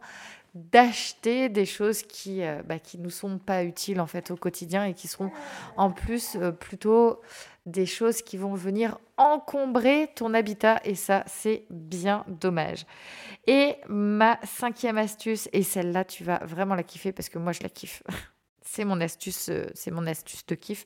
d'acheter 0.54 1.48
des 1.48 1.66
choses 1.66 2.02
qui 2.02 2.38
ne 2.38 2.46
euh, 2.46 2.62
bah, 2.62 2.78
qui 2.78 2.98
nous 2.98 3.10
sont 3.10 3.38
pas 3.38 3.64
utiles 3.64 4.00
en 4.00 4.06
fait 4.06 4.30
au 4.30 4.36
quotidien 4.36 4.84
et 4.84 4.94
qui 4.94 5.08
seront 5.08 5.30
en 5.76 5.90
plus 5.90 6.36
euh, 6.36 6.50
plutôt 6.50 7.20
des 7.66 7.86
choses 7.86 8.22
qui 8.22 8.36
vont 8.36 8.54
venir 8.54 8.98
encombrer 9.16 10.10
ton 10.14 10.32
habitat 10.34 10.80
et 10.84 10.94
ça 10.94 11.24
c'est 11.26 11.64
bien 11.70 12.24
dommage. 12.28 12.86
Et 13.46 13.76
ma 13.88 14.38
cinquième 14.44 14.98
astuce 14.98 15.48
et 15.52 15.62
celle-là 15.62 16.04
tu 16.04 16.24
vas 16.24 16.38
vraiment 16.44 16.74
la 16.74 16.82
kiffer 16.82 17.12
parce 17.12 17.28
que 17.28 17.38
moi 17.38 17.52
je 17.52 17.62
la 17.62 17.68
kiffe. 17.68 18.02
c'est 18.70 18.84
mon 18.84 19.00
astuce, 19.00 19.48
euh, 19.48 19.66
c'est 19.74 19.90
mon 19.90 20.06
astuce 20.06 20.44
de 20.46 20.54
kiff, 20.54 20.84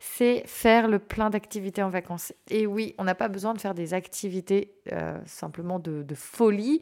c'est 0.00 0.42
faire 0.46 0.88
le 0.88 0.98
plein 0.98 1.30
d'activités 1.30 1.82
en 1.82 1.88
vacances. 1.88 2.32
Et 2.48 2.66
oui, 2.66 2.94
on 2.98 3.04
n'a 3.04 3.14
pas 3.14 3.28
besoin 3.28 3.54
de 3.54 3.60
faire 3.60 3.74
des 3.74 3.94
activités 3.94 4.74
euh, 4.92 5.16
simplement 5.26 5.78
de, 5.78 6.04
folie. 6.14 6.80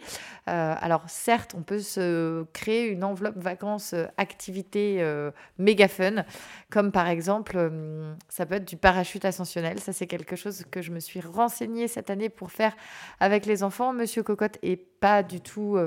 Euh, 0.48 0.74
alors 0.80 1.02
certes, 1.08 1.54
on 1.56 1.62
peut 1.62 1.80
se 1.80 2.44
créer 2.54 2.86
une 2.86 3.04
enveloppe 3.04 3.36
vacances 3.36 3.94
activité 4.16 5.04
méga 5.58 5.86
fun, 5.86 6.24
comme 6.70 6.92
par 6.92 7.08
exemple, 7.08 7.70
ça 8.28 8.46
peut 8.46 8.54
être 8.54 8.64
du 8.64 8.76
parachute 8.76 9.24
ascensionnel. 9.24 9.78
Ça, 9.80 9.92
c'est 9.92 10.06
quelque 10.06 10.34
chose 10.34 10.64
que 10.70 10.80
je 10.80 10.92
me 10.92 11.00
suis 11.00 11.20
renseignée 11.20 11.88
cette 11.88 12.10
année 12.10 12.30
pour 12.30 12.50
faire 12.50 12.74
avec 13.20 13.44
les 13.44 13.62
enfants. 13.62 13.92
Monsieur 13.92 14.22
Cocotte 14.22 14.58
est 14.62 14.76
pas 14.76 15.22
du 15.22 15.40
tout 15.40 15.78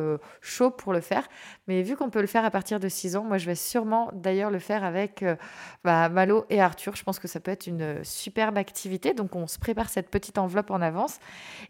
chaud 0.42 0.72
pour 0.72 0.94
le 0.94 1.02
faire, 1.02 1.28
mais 1.68 1.82
vu 1.82 1.96
qu'on 1.96 2.10
peut 2.10 2.22
le 2.22 2.28
faire 2.28 2.46
à 2.46 2.52
partir 2.52 2.80
de 2.80 2.88
6 2.88 3.16
ans, 3.16 3.24
moi 3.24 3.38
je 3.38 3.46
vais 3.48 3.56
sûrement 3.56 4.12
d'ailleurs 4.14 4.51
le 4.52 4.60
faire 4.60 4.84
avec 4.84 5.24
euh, 5.24 5.36
bah, 5.84 6.10
Malo 6.10 6.46
et 6.50 6.62
Arthur. 6.62 6.96
Je 6.96 7.04
pense 7.04 7.20
que 7.20 7.28
ça 7.28 7.40
peut 7.40 7.52
être 7.52 7.68
une 7.68 8.04
superbe 8.04 8.58
activité. 8.58 9.14
Donc, 9.14 9.36
on 9.36 9.48
se 9.48 9.60
prépare 9.60 9.90
cette 9.90 10.10
petite 10.10 10.38
enveloppe 10.38 10.72
en 10.72 10.82
avance. 10.82 11.20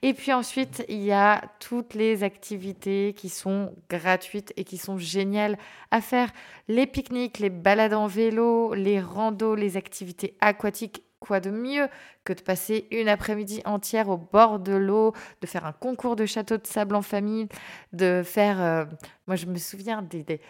Et 0.01 0.13
puis 0.13 0.33
ensuite, 0.33 0.83
il 0.89 1.01
y 1.01 1.11
a 1.11 1.41
toutes 1.59 1.93
les 1.93 2.23
activités 2.23 3.13
qui 3.15 3.29
sont 3.29 3.73
gratuites 3.89 4.53
et 4.57 4.63
qui 4.63 4.77
sont 4.77 4.97
géniales 4.97 5.57
à 5.91 6.01
faire. 6.01 6.29
Les 6.67 6.88
pique-niques, 6.88 7.39
les 7.39 7.50
balades 7.50 7.93
en 7.93 8.07
vélo, 8.07 8.73
les 8.73 9.00
randos, 9.00 9.55
les 9.55 9.77
activités 9.77 10.35
aquatiques 10.41 11.03
quoi 11.21 11.39
de 11.39 11.51
mieux 11.51 11.88
que 12.25 12.33
de 12.33 12.41
passer 12.41 12.88
une 12.91 13.07
après-midi 13.07 13.61
entière 13.63 14.09
au 14.09 14.17
bord 14.17 14.59
de 14.59 14.73
l'eau, 14.73 15.13
de 15.39 15.47
faire 15.47 15.65
un 15.65 15.71
concours 15.71 16.17
de 16.17 16.25
château 16.25 16.57
de 16.57 16.67
sable 16.67 16.95
en 16.95 17.01
famille, 17.01 17.47
de 17.93 18.23
faire... 18.25 18.61
Euh, 18.61 18.85
moi, 19.27 19.38
je 19.38 19.45
me 19.45 19.57
souviens 19.57 20.01
des, 20.01 20.23
des 20.23 20.41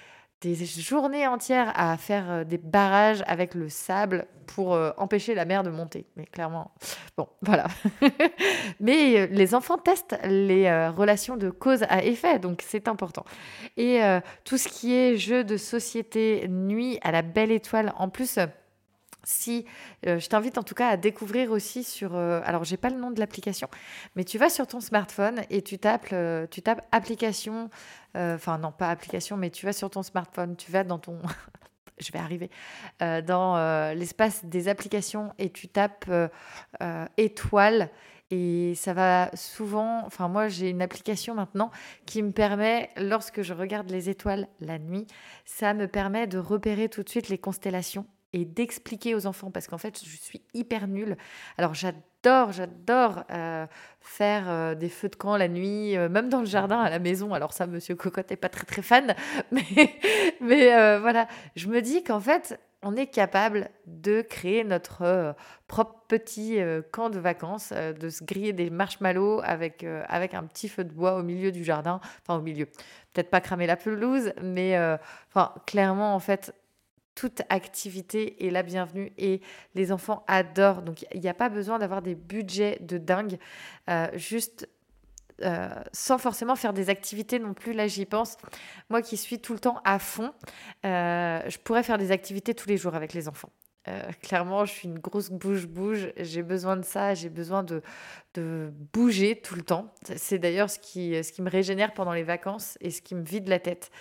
journées 0.44 1.28
entières 1.28 1.72
à 1.76 1.96
faire 1.98 2.30
euh, 2.30 2.44
des 2.44 2.58
barrages 2.58 3.24
avec 3.28 3.54
le 3.56 3.70
sable 3.70 4.26
pour 4.48 4.74
euh, 4.74 4.92
empêcher 4.98 5.36
la 5.36 5.46
mer 5.46 5.64
de 5.64 5.70
monter. 5.70 6.06
Mais 6.16 6.26
clairement, 6.26 6.72
bon, 7.18 7.28
voilà. 7.42 7.68
Mais 8.80 9.20
euh, 9.20 9.28
les 9.32 9.56
enfants 9.56 9.78
testent 9.78 10.18
les 10.24 10.88
relations 10.90 11.38
de 11.38 11.50
cause 11.50 11.84
à 11.90 12.04
effet, 12.04 12.40
donc 12.40 12.64
c'est 12.66 12.88
important. 12.88 13.26
Et 13.78 14.02
tout 14.44 14.58
ce 14.58 14.68
qui 14.68 14.94
est 14.94 15.18
jeu 15.18 15.44
de 15.44 15.58
société, 15.58 16.48
nuit 16.50 17.00
à 17.02 17.12
la 17.12 17.22
belle 17.22 17.52
étoile, 17.52 17.94
en 17.98 18.10
plus 18.10 18.40
si 19.24 19.66
euh, 20.08 20.20
je 20.20 20.28
t'invite 20.28 20.58
en 20.58 20.64
tout 20.64 20.76
cas 20.76 20.90
à 20.90 20.98
découvrir 20.98 21.52
aussi 21.52 21.84
sur 21.84 22.16
euh, 22.16 22.42
alors 22.44 22.64
j'ai 22.64 22.78
pas 22.78 22.90
le 22.90 22.98
nom 22.98 23.12
de 23.12 23.20
l'application 23.20 23.70
mais 24.16 24.24
tu 24.24 24.38
vas 24.38 24.50
sur 24.50 24.68
ton 24.68 24.80
smartphone 24.80 25.42
et 25.50 25.62
tu 25.62 25.78
tapes 25.78 26.08
euh, 26.14 26.48
tu 26.50 26.62
tapes 26.62 26.86
application 26.92 27.70
enfin 28.14 28.58
non 28.58 28.74
pas 28.74 28.90
application 28.90 29.38
mais 29.38 29.50
tu 29.52 29.66
vas 29.66 29.74
sur 29.74 29.90
ton 29.90 30.04
smartphone 30.04 30.58
tu 30.58 30.72
vas 30.72 30.84
dans 30.84 31.00
ton 31.00 31.20
je 32.00 32.12
vais 32.12 32.20
arriver 32.20 32.50
dans 33.00 33.94
l'espace 33.94 34.44
des 34.44 34.68
applications 34.68 35.34
et 35.38 35.50
tu 35.50 35.70
tapes 35.70 36.12
étoile 37.16 37.90
et 38.32 38.76
ça 38.76 38.94
va 38.94 39.30
souvent, 39.34 40.06
enfin 40.06 40.30
moi 40.30 40.48
j'ai 40.48 40.70
une 40.70 40.82
application 40.82 41.36
maintenant 41.36 41.70
qui 42.06 42.24
me 42.24 42.32
permet, 42.32 42.90
lorsque 42.98 43.42
je 43.42 43.54
regarde 43.54 43.90
les 43.90 44.10
étoiles 44.10 44.48
la 44.62 44.80
nuit, 44.80 45.06
ça 45.46 45.74
me 45.74 45.88
permet 45.88 46.28
de 46.28 46.38
repérer 46.38 46.88
tout 46.90 47.04
de 47.04 47.10
suite 47.10 47.28
les 47.28 47.38
constellations 47.38 48.06
et 48.34 48.46
d'expliquer 48.46 49.16
aux 49.16 49.28
enfants 49.28 49.52
parce 49.52 49.68
qu'en 49.68 49.78
fait 49.78 50.00
je 50.04 50.18
suis 50.18 50.42
hyper 50.54 50.88
nulle. 50.88 51.18
Alors 51.58 51.74
j'adore, 51.74 52.52
j'adore 52.52 53.24
euh, 53.32 53.66
faire 54.00 54.50
euh, 54.50 54.76
des 54.76 54.90
feux 54.90 55.10
de 55.10 55.16
camp 55.16 55.36
la 55.36 55.48
nuit, 55.48 55.98
euh, 55.98 56.08
même 56.08 56.30
dans 56.30 56.40
le 56.40 56.46
jardin 56.46 56.80
à 56.80 56.90
la 56.90 57.00
maison. 57.00 57.34
Alors 57.34 57.54
ça, 57.54 57.68
Monsieur 57.68 57.96
Cocotte 57.96 58.30
n'est 58.30 58.38
pas 58.38 58.50
très 58.50 58.66
très 58.66 58.82
fan, 58.82 59.16
mais, 59.52 60.00
mais 60.40 61.00
voilà, 61.00 61.28
je 61.56 61.68
me 61.68 61.82
dis 61.82 62.04
qu'en 62.04 62.20
fait 62.20 62.60
on 62.84 62.96
est 62.96 63.06
capable 63.06 63.70
de 63.86 64.24
créer 64.24 64.64
notre 64.64 65.36
propre 65.68 66.04
petit 66.08 66.58
camp 66.92 67.12
de 67.12 67.20
vacances, 67.20 67.72
de 67.72 68.10
se 68.10 68.24
griller 68.24 68.54
des 68.54 68.72
marshmallows 68.72 69.40
avec, 69.44 69.86
avec 70.08 70.34
un 70.34 70.44
petit 70.46 70.68
feu 70.68 70.84
de 70.84 70.92
bois 70.92 71.14
au 71.14 71.22
milieu 71.22 71.52
du 71.52 71.64
jardin, 71.64 72.00
enfin 72.24 72.40
au 72.40 72.42
milieu, 72.42 72.66
peut-être 73.14 73.30
pas 73.30 73.40
cramer 73.40 73.68
la 73.68 73.76
pelouse, 73.76 74.34
mais 74.42 74.76
enfin 75.30 75.54
clairement 75.68 76.16
en 76.16 76.20
fait 76.20 76.56
toute 77.16 77.42
activité 77.50 78.46
est 78.46 78.52
la 78.52 78.64
bienvenue 78.64 79.12
et 79.18 79.42
les 79.76 79.92
enfants 79.92 80.24
adorent. 80.28 80.82
Donc 80.82 81.06
il 81.14 81.20
n'y 81.20 81.30
a 81.30 81.34
pas 81.34 81.50
besoin 81.50 81.80
d'avoir 81.80 82.02
des 82.02 82.16
budgets 82.16 82.78
de 82.82 82.98
dingue, 82.98 83.38
euh, 83.90 84.08
juste 84.14 84.68
euh, 85.44 85.70
sans 85.92 86.18
forcément 86.18 86.56
faire 86.56 86.74
des 86.74 86.90
activités 86.90 87.40
non 87.40 87.54
plus. 87.54 87.74
Là, 87.74 87.88
j'y 87.88 88.06
pense. 88.06 88.38
Moi 88.90 89.02
qui 89.02 89.18
suis 89.18 89.40
tout 89.40 89.54
le 89.54 89.60
temps 89.60 89.82
à 89.84 90.00
fond, 90.00 90.32
euh, 90.86 91.42
je 91.48 91.58
pourrais 91.58 91.84
faire 91.84 91.98
des 91.98 92.12
activités 92.12 92.54
tous 92.54 92.70
les 92.70 92.78
jours 92.78 92.96
avec 92.96 93.14
les 93.14 93.28
enfants. 93.28 93.50
Clairement, 94.22 94.66
je 94.66 94.72
suis 94.72 94.88
une 94.88 95.00
grosse 95.00 95.30
bouge-bouge. 95.30 96.12
J'ai 96.18 96.44
besoin 96.44 96.78
de 96.78 96.84
ça. 96.84 97.14
J'ai 97.14 97.30
besoin 97.30 97.64
de, 97.64 97.82
de 98.34 98.72
bouger 98.94 99.40
tout 99.40 99.56
le 99.56 99.64
temps. 99.64 99.94
C'est 100.16 100.40
d'ailleurs 100.40 100.70
ce 100.70 100.80
qui, 100.80 101.24
ce 101.24 101.32
qui 101.32 101.42
me 101.42 101.50
régénère 101.50 101.94
pendant 101.94 102.14
les 102.14 102.24
vacances 102.24 102.78
et 102.82 102.92
ce 102.92 103.02
qui 103.02 103.16
me 103.16 103.24
vide 103.24 103.48
la 103.48 103.60
tête. 103.60 103.92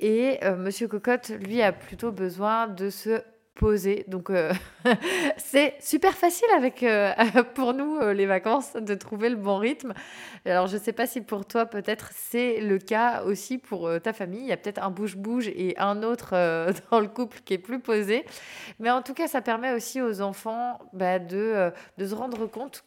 Et 0.00 0.38
euh, 0.42 0.56
Monsieur 0.56 0.88
Cocotte, 0.88 1.30
lui, 1.30 1.62
a 1.62 1.72
plutôt 1.72 2.10
besoin 2.10 2.66
de 2.66 2.90
se 2.90 3.22
posé. 3.54 4.04
Donc 4.08 4.30
euh, 4.30 4.52
c'est 5.36 5.74
super 5.80 6.12
facile 6.12 6.48
avec 6.56 6.82
euh, 6.82 7.12
pour 7.54 7.74
nous 7.74 7.96
euh, 7.98 8.12
les 8.12 8.26
vacances 8.26 8.74
de 8.74 8.94
trouver 8.94 9.28
le 9.28 9.36
bon 9.36 9.58
rythme. 9.58 9.94
Alors 10.44 10.66
je 10.66 10.76
sais 10.76 10.92
pas 10.92 11.06
si 11.06 11.20
pour 11.20 11.46
toi 11.46 11.66
peut-être 11.66 12.10
c'est 12.12 12.60
le 12.60 12.78
cas 12.78 13.22
aussi 13.22 13.58
pour 13.58 13.90
ta 14.02 14.12
famille. 14.12 14.40
Il 14.40 14.48
y 14.48 14.52
a 14.52 14.56
peut-être 14.56 14.82
un 14.82 14.90
bouge-bouge 14.90 15.48
et 15.48 15.74
un 15.78 16.02
autre 16.02 16.32
dans 16.90 17.00
le 17.00 17.08
couple 17.08 17.38
qui 17.44 17.54
est 17.54 17.58
plus 17.58 17.80
posé. 17.80 18.24
Mais 18.78 18.90
en 18.90 19.02
tout 19.02 19.14
cas 19.14 19.28
ça 19.28 19.40
permet 19.40 19.72
aussi 19.72 20.02
aux 20.02 20.20
enfants 20.20 20.78
bah, 20.92 21.18
de, 21.18 21.72
de 21.98 22.06
se 22.06 22.14
rendre 22.14 22.46
compte 22.46 22.84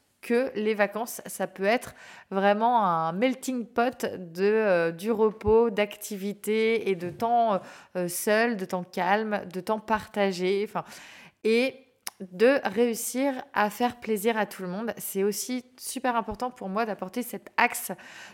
les 0.56 0.74
vacances, 0.74 1.22
ça 1.26 1.48
peut 1.48 1.64
être 1.64 1.96
vraiment 2.32 2.86
un 2.86 3.12
melting 3.12 3.66
pot 3.66 4.06
de, 4.18 4.44
euh, 4.44 4.92
du 4.92 5.12
repos, 5.12 5.70
d'activités 5.70 6.90
et 6.90 6.96
de 6.96 7.10
temps 7.10 7.60
euh, 7.96 8.08
seul, 8.08 8.58
de 8.58 8.66
temps 8.66 8.84
calme, 8.84 9.42
de 9.52 9.60
temps 9.60 9.80
partagé. 9.80 10.66
Enfin, 10.68 10.84
et 11.44 11.88
de 12.20 12.60
réussir 12.64 13.34
à 13.54 13.70
faire 13.70 14.00
plaisir 14.00 14.38
à 14.38 14.46
tout 14.46 14.64
le 14.64 14.68
monde. 14.68 14.94
C'est 14.98 15.24
aussi 15.24 15.64
super 15.80 16.16
important 16.16 16.50
pour 16.50 16.68
moi 16.68 16.86
d'apporter 16.86 17.22
cet 17.22 17.50
axe 17.58 17.92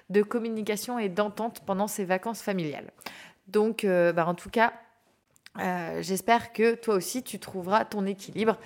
de 0.09 0.21
communication 0.23 1.00
et 1.00 1.09
d'entente 1.09 1.62
pendant 1.65 1.88
ces 1.88 2.05
vacances 2.05 2.41
familiales. 2.41 2.91
Donc, 3.47 3.83
euh, 3.83 4.13
bah, 4.13 4.25
en 4.25 4.35
tout 4.35 4.50
cas, 4.50 4.73
euh, 5.60 6.01
j'espère 6.01 6.51
que 6.51 6.74
toi 6.74 6.95
aussi 6.95 7.22
tu 7.22 7.39
trouveras 7.39 7.86
ton 7.86 8.05
équilibre. 8.05 8.57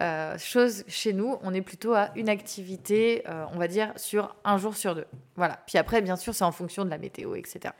Euh, 0.00 0.36
chose 0.38 0.84
chez 0.88 1.12
nous, 1.12 1.36
on 1.42 1.54
est 1.54 1.62
plutôt 1.62 1.94
à 1.94 2.10
une 2.16 2.28
activité, 2.28 3.22
euh, 3.28 3.44
on 3.52 3.58
va 3.58 3.68
dire, 3.68 3.92
sur 3.96 4.34
un 4.44 4.58
jour 4.58 4.76
sur 4.76 4.94
deux. 4.94 5.06
Voilà. 5.36 5.60
Puis 5.66 5.78
après, 5.78 6.02
bien 6.02 6.16
sûr, 6.16 6.34
c'est 6.34 6.44
en 6.44 6.52
fonction 6.52 6.84
de 6.84 6.90
la 6.90 6.98
météo, 6.98 7.34
etc. 7.36 7.74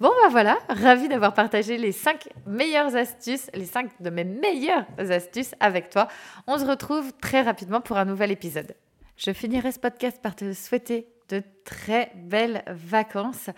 Bon, 0.00 0.10
ben 0.22 0.30
voilà, 0.30 0.58
ravi 0.68 1.08
d'avoir 1.08 1.34
partagé 1.34 1.76
les 1.76 1.92
5 1.92 2.28
meilleures 2.46 2.96
astuces, 2.96 3.48
les 3.54 3.66
5 3.66 3.90
de 4.00 4.10
mes 4.10 4.24
meilleures 4.24 4.86
astuces 4.98 5.54
avec 5.60 5.90
toi. 5.90 6.08
On 6.46 6.58
se 6.58 6.64
retrouve 6.64 7.12
très 7.20 7.42
rapidement 7.42 7.80
pour 7.80 7.98
un 7.98 8.04
nouvel 8.04 8.32
épisode. 8.32 8.74
Je 9.16 9.32
finirai 9.32 9.70
ce 9.70 9.78
podcast 9.78 10.20
par 10.20 10.34
te 10.34 10.52
souhaiter 10.54 11.06
de 11.28 11.42
très 11.64 12.12
belles 12.14 12.62
vacances. 12.66 13.50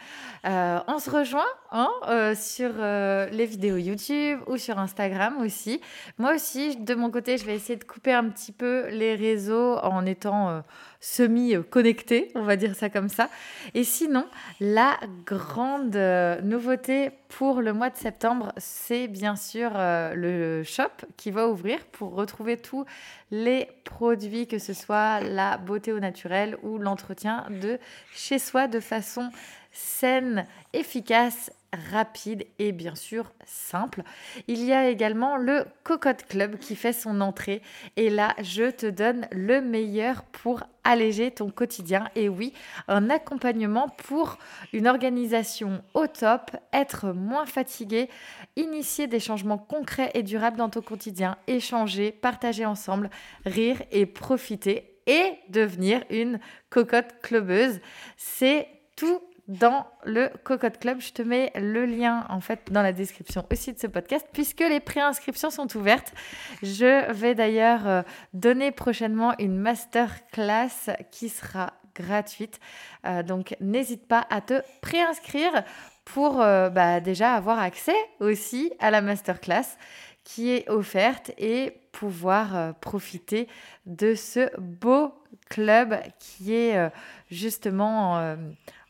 Euh, 0.46 0.78
on 0.86 0.98
se 0.98 1.10
rejoint 1.10 1.46
hein, 1.72 1.90
euh, 2.08 2.34
sur 2.34 2.70
euh, 2.78 3.28
les 3.30 3.46
vidéos 3.46 3.76
YouTube 3.76 4.40
ou 4.46 4.56
sur 4.56 4.78
Instagram 4.78 5.40
aussi. 5.40 5.80
Moi 6.18 6.34
aussi, 6.34 6.76
de 6.76 6.94
mon 6.94 7.10
côté, 7.10 7.38
je 7.38 7.44
vais 7.44 7.54
essayer 7.54 7.78
de 7.78 7.84
couper 7.84 8.12
un 8.12 8.28
petit 8.28 8.52
peu 8.52 8.88
les 8.88 9.14
réseaux 9.14 9.76
en 9.78 10.06
étant 10.06 10.62
semi-connecté, 11.00 12.30
on 12.34 12.42
va 12.42 12.56
dire 12.56 12.74
ça 12.74 12.88
comme 12.88 13.08
ça. 13.08 13.28
Et 13.74 13.84
sinon, 13.84 14.26
la 14.60 14.98
grande 15.26 15.96
nouveauté 16.42 17.10
pour 17.28 17.60
le 17.60 17.72
mois 17.72 17.90
de 17.90 17.96
septembre, 17.96 18.52
c'est 18.56 19.08
bien 19.08 19.36
sûr 19.36 19.72
le 19.74 20.62
shop 20.62 21.06
qui 21.16 21.30
va 21.30 21.48
ouvrir 21.48 21.84
pour 21.86 22.14
retrouver 22.14 22.56
tous 22.56 22.84
les 23.30 23.68
produits, 23.84 24.46
que 24.46 24.58
ce 24.58 24.72
soit 24.72 25.20
la 25.20 25.58
beauté 25.58 25.92
au 25.92 25.98
naturel 25.98 26.56
ou 26.62 26.78
l'entretien 26.78 27.46
de 27.50 27.78
chez 28.12 28.38
soi 28.38 28.68
de 28.68 28.80
façon 28.80 29.30
saine, 29.72 30.46
efficace, 30.72 31.50
rapide 31.90 32.46
et 32.58 32.72
bien 32.72 32.94
sûr 32.94 33.32
simple. 33.44 34.02
Il 34.48 34.62
y 34.64 34.72
a 34.72 34.88
également 34.88 35.36
le 35.36 35.64
Cocotte 35.82 36.24
Club 36.26 36.58
qui 36.58 36.76
fait 36.76 36.92
son 36.92 37.20
entrée 37.20 37.62
et 37.96 38.10
là 38.10 38.34
je 38.40 38.70
te 38.70 38.86
donne 38.86 39.26
le 39.32 39.60
meilleur 39.60 40.22
pour 40.24 40.62
alléger 40.84 41.30
ton 41.30 41.50
quotidien 41.50 42.08
et 42.14 42.28
oui, 42.28 42.52
un 42.88 43.10
accompagnement 43.10 43.88
pour 43.88 44.38
une 44.72 44.86
organisation 44.86 45.82
au 45.94 46.06
top, 46.06 46.52
être 46.72 47.12
moins 47.12 47.46
fatigué, 47.46 48.08
initier 48.56 49.06
des 49.06 49.20
changements 49.20 49.58
concrets 49.58 50.10
et 50.14 50.22
durables 50.22 50.58
dans 50.58 50.68
ton 50.68 50.82
quotidien, 50.82 51.36
échanger, 51.46 52.12
partager 52.12 52.66
ensemble, 52.66 53.10
rire 53.46 53.82
et 53.90 54.06
profiter 54.06 54.93
et 55.06 55.38
devenir 55.48 56.02
une 56.10 56.38
cocotte 56.70 57.20
clubeuse. 57.22 57.80
C'est 58.16 58.68
tout 58.96 59.20
dans 59.48 59.86
le 60.04 60.30
Cocotte 60.42 60.78
Club. 60.78 61.00
Je 61.00 61.12
te 61.12 61.22
mets 61.22 61.52
le 61.54 61.84
lien 61.84 62.24
en 62.30 62.40
fait 62.40 62.72
dans 62.72 62.82
la 62.82 62.92
description 62.92 63.46
aussi 63.50 63.72
de 63.72 63.78
ce 63.78 63.86
podcast 63.86 64.26
puisque 64.32 64.60
les 64.60 64.80
préinscriptions 64.80 65.50
sont 65.50 65.76
ouvertes. 65.76 66.14
Je 66.62 67.10
vais 67.12 67.34
d'ailleurs 67.34 67.86
euh, 67.86 68.02
donner 68.32 68.72
prochainement 68.72 69.34
une 69.38 69.58
masterclass 69.58 70.96
qui 71.10 71.28
sera 71.28 71.74
gratuite. 71.94 72.58
Euh, 73.06 73.22
donc 73.22 73.54
n'hésite 73.60 74.08
pas 74.08 74.26
à 74.30 74.40
te 74.40 74.62
préinscrire 74.80 75.64
pour 76.04 76.40
euh, 76.40 76.70
bah, 76.70 77.00
déjà 77.00 77.34
avoir 77.34 77.58
accès 77.58 77.96
aussi 78.20 78.72
à 78.78 78.90
la 78.90 79.00
masterclass 79.00 79.76
qui 80.24 80.50
est 80.50 80.68
offerte 80.70 81.32
et 81.36 81.74
pouvoir 81.94 82.56
euh, 82.56 82.72
profiter 82.72 83.46
de 83.86 84.16
ce 84.16 84.50
beau 84.60 85.14
club 85.48 85.96
qui 86.18 86.52
est 86.52 86.76
euh, 86.76 86.88
justement 87.30 88.18
euh, 88.18 88.36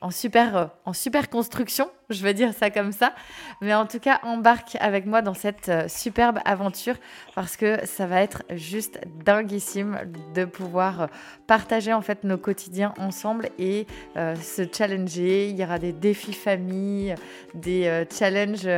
en 0.04 0.10
super, 0.10 0.56
euh, 0.56 0.66
en 0.84 0.92
super 0.92 1.30
construction, 1.30 1.88
je 2.10 2.22
vais 2.22 2.34
dire 2.34 2.52
ça 2.52 2.68
comme 2.68 2.92
ça. 2.92 3.14
Mais 3.62 3.72
en 3.72 3.86
tout 3.86 3.98
cas, 3.98 4.20
embarque 4.22 4.76
avec 4.78 5.06
moi 5.06 5.22
dans 5.22 5.32
cette 5.32 5.70
euh, 5.70 5.88
superbe 5.88 6.40
aventure 6.44 6.96
parce 7.34 7.56
que 7.56 7.78
ça 7.86 8.06
va 8.06 8.20
être 8.20 8.42
juste 8.50 9.00
dinguissime 9.24 9.98
de 10.34 10.44
pouvoir 10.44 11.00
euh, 11.00 11.06
partager 11.46 11.94
en 11.94 12.02
fait 12.02 12.22
nos 12.22 12.36
quotidiens 12.36 12.92
ensemble 12.98 13.48
et 13.58 13.86
se 14.14 14.62
challenger. 14.70 15.48
Il 15.48 15.56
y 15.56 15.64
aura 15.64 15.78
des 15.78 15.92
défis 15.92 16.34
famille, 16.34 17.14
des 17.54 18.06
challenges 18.10 18.68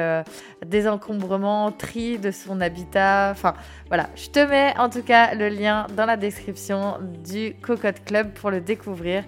désencombrement, 0.64 1.72
tri 1.72 2.18
de 2.18 2.30
son 2.30 2.60
habitat. 2.60 3.30
Enfin 3.32 3.54
voilà, 3.88 4.08
je 4.14 4.28
te 4.28 4.38
mets 4.38 4.74
en 4.78 4.88
tout 4.88 5.02
cas 5.02 5.34
le 5.34 5.48
lien 5.48 5.86
dans 5.96 6.06
la 6.06 6.16
description 6.16 6.98
du 7.24 7.54
Cocotte 7.60 8.04
Club 8.04 8.32
pour 8.32 8.50
le 8.50 8.60
découvrir 8.60 9.24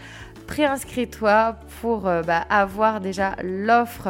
préinscris-toi 0.48 1.54
pour 1.80 2.08
euh, 2.08 2.22
bah, 2.22 2.44
avoir 2.50 3.00
déjà 3.00 3.36
l'offre 3.44 4.08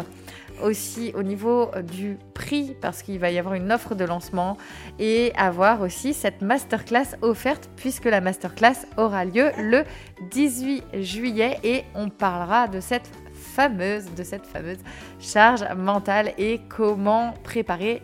aussi 0.63 1.13
au 1.15 1.23
niveau 1.23 1.71
du 1.83 2.19
prix 2.35 2.75
parce 2.81 3.03
qu'il 3.03 3.19
va 3.19 3.31
y 3.31 3.39
avoir 3.39 3.55
une 3.55 3.71
offre 3.71 3.95
de 3.95 4.05
lancement 4.05 4.57
et 4.99 5.33
avoir 5.37 5.83
aussi 5.83 6.15
cette 6.15 6.41
masterclass 6.43 7.17
offerte 7.23 7.69
puisque 7.77 8.07
la 8.07 8.21
masterclass 8.21 8.87
aura 8.97 9.25
lieu 9.25 9.51
le 9.59 9.85
18 10.31 11.03
juillet 11.03 11.59
et 11.63 11.85
on 11.95 12.09
parlera 12.09 12.67
de 12.67 12.81
cette 12.81 13.11
fameuse 13.35 14.07
de 14.17 14.23
cette 14.23 14.47
fameuse 14.47 14.79
charge 15.21 15.65
mentale 15.77 16.33
et 16.39 16.61
comment 16.69 17.35
préparer 17.45 18.03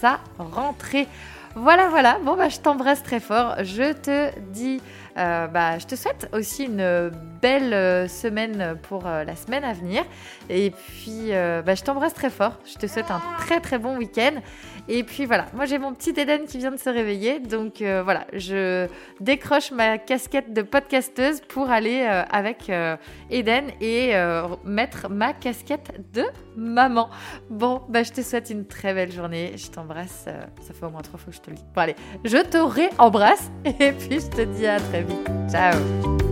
sa 0.00 0.20
rentrée. 0.38 1.06
Voilà 1.54 1.88
voilà, 1.88 2.18
bon 2.24 2.36
bah 2.36 2.48
je 2.48 2.58
t'embrasse 2.58 3.02
très 3.02 3.20
fort, 3.20 3.56
je 3.62 3.92
te 3.92 4.38
dis 4.52 4.80
euh, 5.18 5.46
bah, 5.46 5.78
je 5.78 5.86
te 5.86 5.94
souhaite 5.94 6.28
aussi 6.32 6.64
une 6.64 7.10
belle 7.42 7.74
euh, 7.74 8.08
semaine 8.08 8.78
pour 8.82 9.06
euh, 9.06 9.24
la 9.24 9.36
semaine 9.36 9.64
à 9.64 9.72
venir. 9.72 10.04
Et 10.48 10.70
puis, 10.70 11.30
bah, 11.30 11.74
je 11.74 11.82
t'embrasse 11.82 12.14
très 12.14 12.30
fort. 12.30 12.58
Je 12.64 12.78
te 12.78 12.86
souhaite 12.86 13.10
un 13.10 13.20
très 13.38 13.60
très 13.60 13.78
bon 13.78 13.98
week-end. 13.98 14.40
Et 14.88 15.04
puis 15.04 15.26
voilà, 15.26 15.46
moi 15.54 15.64
j'ai 15.64 15.78
mon 15.78 15.94
petit 15.94 16.10
Eden 16.10 16.44
qui 16.44 16.58
vient 16.58 16.72
de 16.72 16.76
se 16.76 16.90
réveiller. 16.90 17.38
Donc 17.38 17.80
voilà, 17.80 18.26
je 18.32 18.88
décroche 19.20 19.70
ma 19.70 19.96
casquette 19.98 20.52
de 20.52 20.62
podcasteuse 20.62 21.40
pour 21.40 21.70
aller 21.70 22.02
avec 22.30 22.70
Eden 23.30 23.66
et 23.80 24.12
mettre 24.64 25.08
ma 25.08 25.32
casquette 25.32 25.92
de 26.12 26.24
maman. 26.56 27.10
Bon, 27.48 27.82
bah, 27.88 28.02
je 28.02 28.10
te 28.10 28.20
souhaite 28.20 28.50
une 28.50 28.66
très 28.66 28.92
belle 28.92 29.12
journée. 29.12 29.52
Je 29.56 29.68
t'embrasse. 29.68 30.26
ça 30.60 30.74
fait 30.74 30.84
au 30.84 30.90
moins 30.90 31.02
trois 31.02 31.18
fois 31.18 31.30
que 31.30 31.36
je 31.36 31.42
te 31.42 31.50
le 31.50 31.56
dis. 31.56 31.64
Bon 31.74 31.80
allez, 31.80 31.96
je 32.24 32.38
te 32.38 32.58
réembrasse 32.58 33.50
et 33.64 33.92
puis 33.92 34.20
je 34.20 34.28
te 34.28 34.42
dis 34.42 34.66
à 34.66 34.80
très 34.80 35.02
vite. 35.02 35.30
Ciao 35.50 36.31